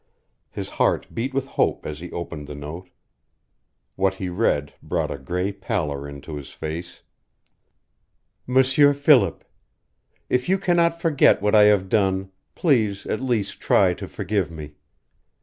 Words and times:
His 0.49 0.67
heart 0.81 1.13
beat 1.13 1.31
with 1.31 1.45
hope 1.45 1.85
as 1.85 1.99
he 1.99 2.11
opened 2.11 2.47
the 2.47 2.55
note. 2.55 2.89
What 3.95 4.15
he 4.15 4.29
read 4.29 4.73
brought 4.81 5.11
a 5.11 5.17
gray 5.19 5.51
pallor 5.51 6.09
into 6.09 6.37
his 6.37 6.49
face: 6.53 7.03
MONSIEUR 8.47 8.95
PHILIP, 8.95 9.43
If 10.27 10.49
you 10.49 10.57
cannot 10.57 10.99
forget 10.99 11.39
what 11.39 11.53
I 11.53 11.65
have 11.65 11.87
done, 11.87 12.31
please 12.55 13.05
at 13.05 13.21
least 13.21 13.61
try 13.61 13.93
to 13.93 14.07
forgive 14.07 14.49
me. 14.49 14.73